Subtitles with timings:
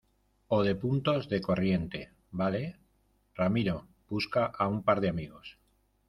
[0.55, 2.09] o de puntos de corriente,¿
[2.39, 2.79] vale?
[3.35, 5.59] ramiro, busca a un par de amigos